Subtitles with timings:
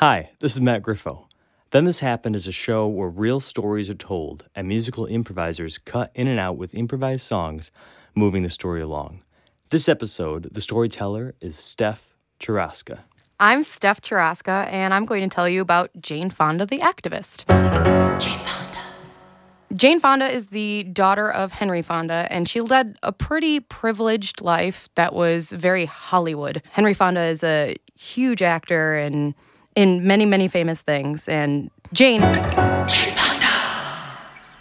[0.00, 1.26] Hi, this is Matt Griffo.
[1.72, 6.10] Then This Happened is a show where real stories are told and musical improvisers cut
[6.14, 7.70] in and out with improvised songs,
[8.14, 9.20] moving the story along.
[9.68, 13.00] This episode, the storyteller is Steph Churaska.
[13.38, 17.44] I'm Steph Churaska, and I'm going to tell you about Jane Fonda, the activist.
[18.18, 18.78] Jane Fonda.
[19.74, 24.88] Jane Fonda is the daughter of Henry Fonda, and she led a pretty privileged life
[24.94, 26.62] that was very Hollywood.
[26.70, 29.34] Henry Fonda is a huge actor and
[29.74, 31.28] in many, many famous things.
[31.28, 33.46] And Jane, Jane Fonda,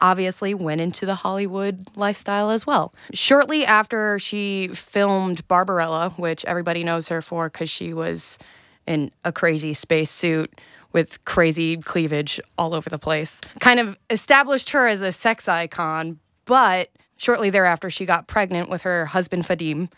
[0.00, 2.92] obviously went into the Hollywood lifestyle as well.
[3.12, 8.38] Shortly after she filmed Barbarella, which everybody knows her for because she was
[8.86, 10.60] in a crazy space suit
[10.92, 16.18] with crazy cleavage all over the place, kind of established her as a sex icon.
[16.44, 19.90] But shortly thereafter, she got pregnant with her husband Vadim,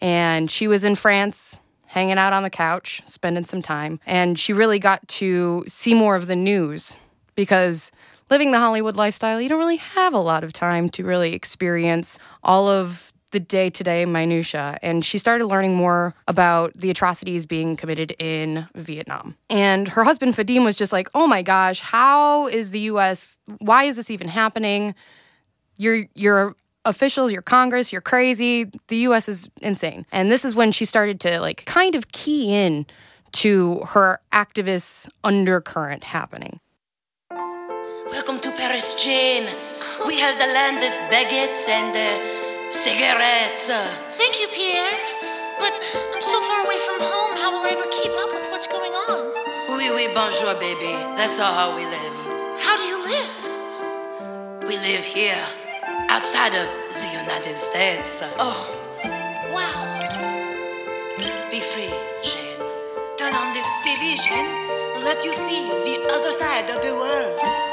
[0.00, 1.58] and she was in France
[1.92, 4.00] hanging out on the couch, spending some time.
[4.06, 6.96] And she really got to see more of the news
[7.34, 7.92] because
[8.30, 12.18] living the Hollywood lifestyle, you don't really have a lot of time to really experience
[12.42, 14.78] all of the day to day minutia.
[14.80, 19.36] And she started learning more about the atrocities being committed in Vietnam.
[19.50, 23.84] And her husband, Vadim, was just like, oh my gosh, how is the US, why
[23.84, 24.94] is this even happening?
[25.76, 28.70] You're, you're officials, your Congress, you're crazy.
[28.88, 30.06] The US is insane.
[30.12, 32.86] And this is when she started to like kind of key in
[33.32, 36.60] to her activist undercurrent happening.
[38.10, 39.48] Welcome to Paris, Jane.
[40.06, 43.70] We have the land of baguettes and uh, cigarettes.
[44.18, 44.98] Thank you, Pierre.
[45.58, 45.72] But
[46.12, 47.36] I'm so far away from home.
[47.38, 49.32] How will I ever keep up with what's going on?
[49.78, 50.92] Oui, oui, bonjour, baby.
[51.16, 52.16] That's all how we live.
[52.60, 54.68] How do you live?
[54.68, 55.42] We live here
[56.12, 56.68] outside of
[57.00, 58.20] the United States.
[58.38, 58.60] Oh,
[59.50, 59.72] wow.
[61.50, 61.88] Be free,
[62.22, 62.60] Jane.
[63.16, 64.50] Turn on this TV, Jane.
[65.08, 67.71] Let you see the other side of the world.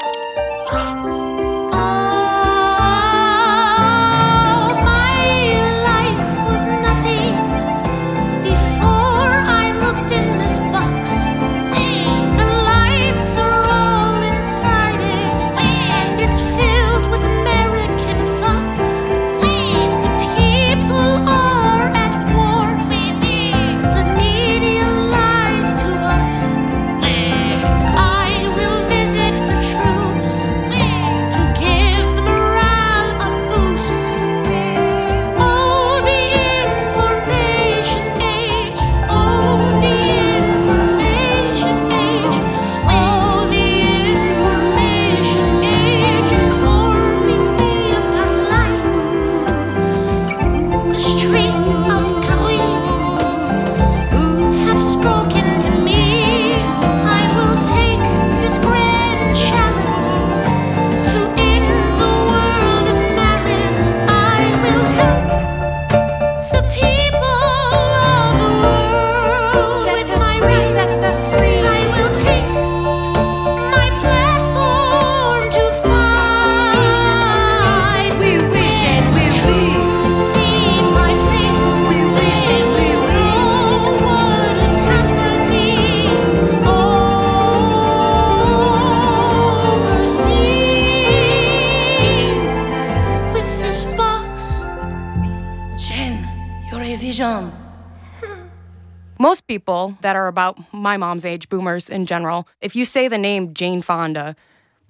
[99.18, 103.18] Most people that are about my mom's age, boomers in general, if you say the
[103.18, 104.34] name Jane Fonda,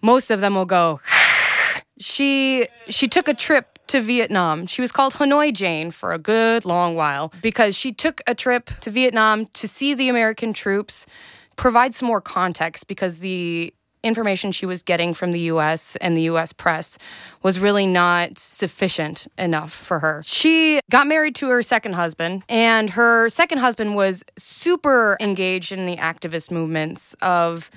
[0.03, 1.00] most of them will go,
[1.98, 4.66] she she took a trip to Vietnam.
[4.66, 8.70] She was called Hanoi Jane for a good long while because she took a trip
[8.82, 11.06] to Vietnam to see the American troops,
[11.56, 16.22] provide some more context because the information she was getting from the US and the
[16.22, 16.98] US press
[17.42, 20.22] was really not sufficient enough for her.
[20.24, 25.86] She got married to her second husband, and her second husband was super engaged in
[25.86, 27.70] the activist movements of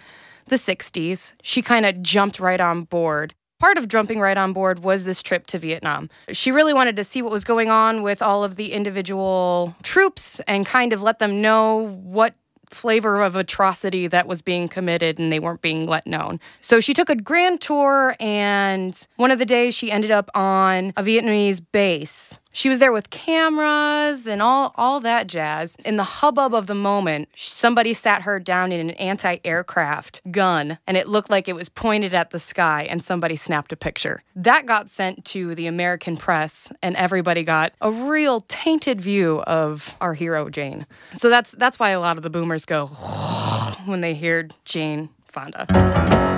[0.47, 1.34] the 60s.
[1.41, 3.34] She kind of jumped right on board.
[3.59, 6.09] Part of jumping right on board was this trip to Vietnam.
[6.34, 10.41] She really wanted to see what was going on with all of the individual troops
[10.49, 12.35] and kind of let them know what
[12.73, 16.40] flavor of atrocity that was being committed and they weren't being let known.
[16.61, 20.93] So she took a grand tour, and one of the days she ended up on
[20.97, 25.76] a Vietnamese base She was there with cameras and all, all that jazz.
[25.84, 30.78] In the hubbub of the moment, somebody sat her down in an anti aircraft gun
[30.85, 34.22] and it looked like it was pointed at the sky and somebody snapped a picture.
[34.35, 39.96] That got sent to the American press and everybody got a real tainted view of
[40.00, 40.85] our hero Jane.
[41.16, 42.85] So that's that's why a lot of the boomers go
[43.85, 45.66] when they hear Jane Fonda.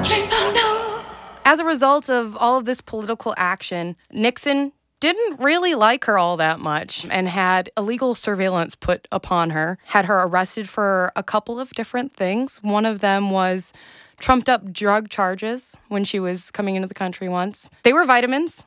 [0.05, 1.03] Jane Fonda.
[1.43, 4.71] As a result of all of this political action, Nixon
[5.05, 10.05] didn't really like her all that much and had illegal surveillance put upon her, had
[10.05, 12.57] her arrested for a couple of different things.
[12.63, 13.71] One of them was
[14.19, 17.69] trumped up drug charges when she was coming into the country once.
[17.83, 18.65] They were vitamins.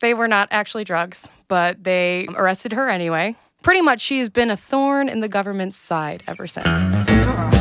[0.00, 3.36] They were not actually drugs, but they arrested her anyway.
[3.62, 7.51] Pretty much, she's been a thorn in the government's side ever since.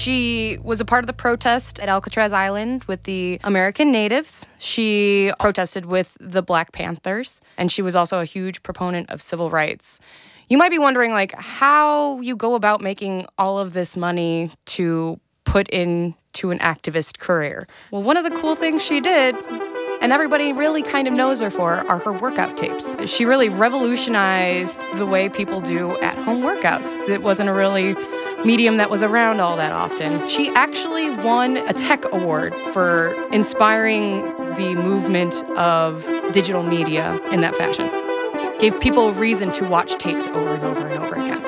[0.00, 4.46] She was a part of the protest at Alcatraz Island with the American natives.
[4.58, 9.50] She protested with the Black Panthers, and she was also a huge proponent of civil
[9.50, 10.00] rights.
[10.48, 15.20] You might be wondering, like, how you go about making all of this money to
[15.44, 17.68] put into an activist career.
[17.90, 19.36] Well, one of the cool things she did,
[20.00, 22.96] and everybody really kind of knows her for, are her workout tapes.
[23.10, 26.96] She really revolutionized the way people do at home workouts.
[27.08, 27.94] It wasn't a really
[28.44, 30.26] medium that was around all that often.
[30.28, 34.22] She actually won a tech award for inspiring
[34.56, 38.09] the movement of digital media in that fashion.
[38.60, 41.42] Gave people reason to watch tapes over and over and over again.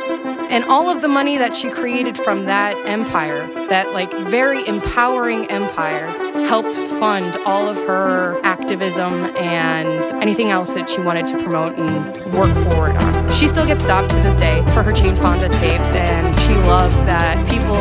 [0.50, 5.44] And all of the money that she created from that empire, that like very empowering
[5.50, 6.06] empire,
[6.46, 12.32] helped fund all of her activism and anything else that she wanted to promote and
[12.32, 13.30] work forward on.
[13.32, 16.96] She still gets stopped to this day for her Jane Fonda tapes, and she loves
[17.04, 17.76] that people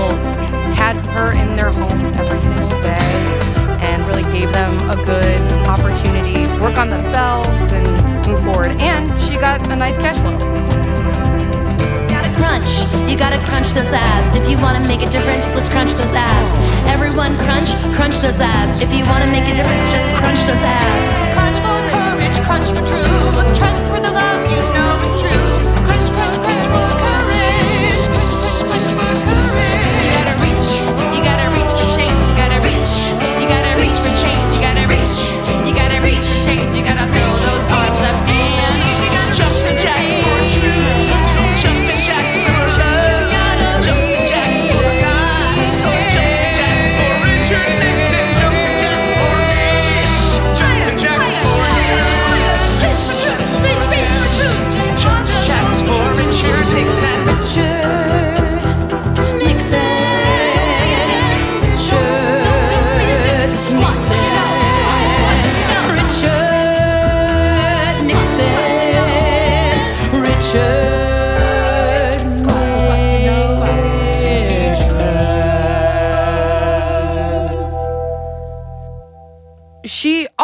[0.75, 3.31] had her in their homes every single day
[3.81, 7.50] and really gave them a good opportunity to work on themselves
[9.57, 10.38] got a nice cash flow.
[12.07, 12.71] gotta crunch.
[13.09, 14.31] You gotta crunch those abs.
[14.33, 16.51] If you wanna make a difference, let's crunch those abs.
[16.88, 18.81] Everyone crunch, crunch those abs.
[18.81, 21.09] If you wanna make a difference, just crunch those abs.
[21.36, 23.20] Crunch for courage, crunch for truth,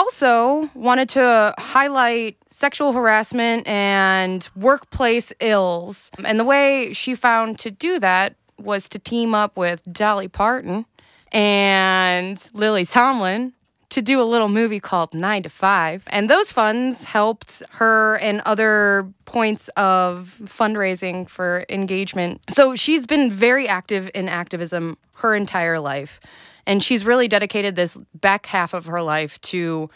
[0.07, 6.09] also wanted to highlight sexual harassment and workplace ills.
[6.23, 10.85] And the way she found to do that was to team up with Dolly Parton
[11.33, 13.53] and Lily Tomlin
[13.89, 16.05] to do a little movie called Nine to Five.
[16.07, 22.41] And those funds helped her and other points of fundraising for engagement.
[22.49, 26.21] So she's been very active in activism her entire life.
[26.67, 29.89] And she's really dedicated this back half of her life to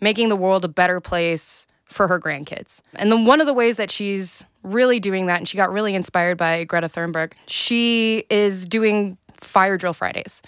[0.00, 2.80] making the world a better place for her grandkids.
[2.94, 5.94] And then one of the ways that she's really doing that, and she got really
[5.94, 10.42] inspired by Greta Thunberg, she is doing Fire Drill Fridays.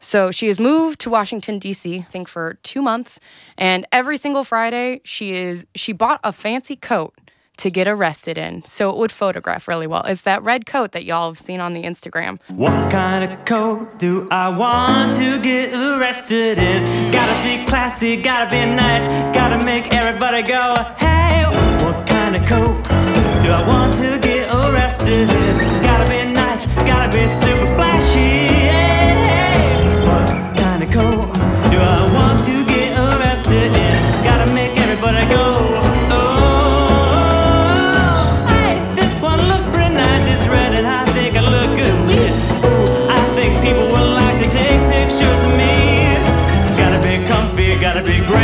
[0.00, 2.00] So she has moved to Washington D.C.
[2.00, 3.20] I think for two months,
[3.56, 7.14] and every single Friday she is she bought a fancy coat
[7.58, 10.02] to get arrested in so it would photograph really well.
[10.04, 12.38] It's that red coat that y'all have seen on the Instagram.
[12.48, 17.10] What kind of coat do I want to get arrested in?
[17.12, 21.44] Gotta speak classy, gotta be nice, gotta make everybody go, hey.
[21.84, 22.84] What kind of coat
[23.42, 24.69] do I want to get arrested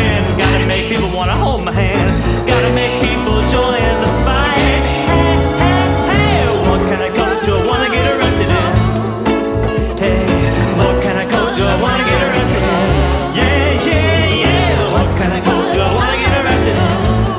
[0.07, 4.11] gotta be grand, gotta make people wanna hold my hand, gotta make people join the
[4.25, 4.57] fight.
[4.57, 4.79] Hey,
[5.11, 8.73] hey, hey, what kind of coat do I wanna get arrested in?
[9.99, 10.27] Hey,
[10.79, 12.89] what kind of coat do I wanna get arrested in?
[13.39, 16.93] Yeah, yeah, yeah, what kind of coat do I wanna get arrested in?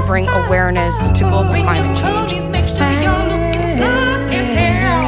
[0.08, 2.30] bring awareness to global climate change.
[2.30, 5.04] Please make sure you're looking fly as hell.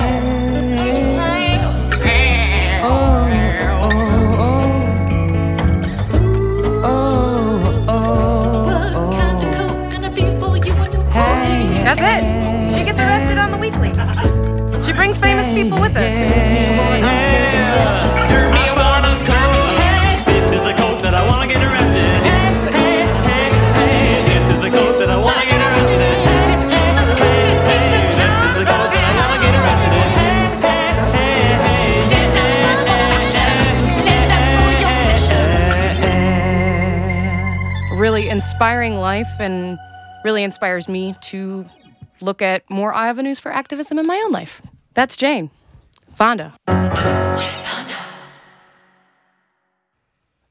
[8.94, 11.82] What kind of coat gonna be for you and your queen?
[11.82, 12.22] That's it.
[12.76, 13.92] She gets arrested on the weekly.
[14.84, 16.12] She brings famous people with her.
[38.20, 39.78] Really inspiring life and
[40.26, 41.64] really inspires me to
[42.20, 44.60] look at more avenues for activism in my own life.
[44.92, 45.50] That's Jane.
[46.12, 46.54] Fonda.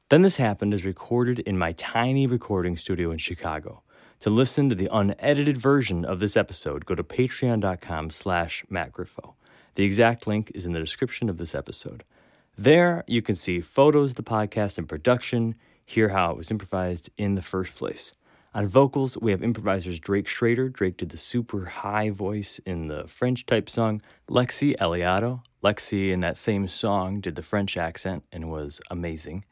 [0.08, 3.84] Then This Happened is recorded in my tiny recording studio in Chicago.
[4.18, 9.34] To listen to the unedited version of this episode, go to patreon.com slash mattgriffo.
[9.76, 12.02] The exact link is in the description of this episode.
[12.58, 15.54] There, you can see photos of the podcast in production,
[15.90, 18.12] hear how it was improvised in the first place.
[18.54, 20.68] On vocals, we have improvisers Drake Schrader.
[20.68, 24.00] Drake did the super high voice in the French type song.
[24.28, 25.42] Lexi Eliado.
[25.62, 29.44] Lexi, in that same song, did the French accent and was amazing.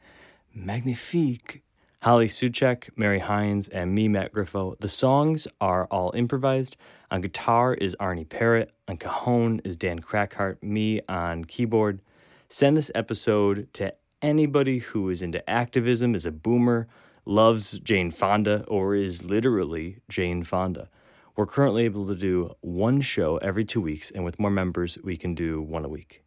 [0.53, 1.61] Magnifique.
[2.03, 4.79] Holly Suchek, Mary Hines, and me, Matt Griffo.
[4.79, 6.77] The songs are all improvised.
[7.11, 8.71] On guitar is Arnie Parrott.
[8.87, 10.63] On cajon is Dan Crackhart.
[10.63, 11.99] Me on keyboard.
[12.47, 16.87] Send this episode to anybody who is into activism, is a boomer,
[17.25, 20.89] loves Jane Fonda, or is literally Jane Fonda.
[21.35, 25.15] We're currently able to do one show every two weeks, and with more members, we
[25.15, 26.23] can do one a week.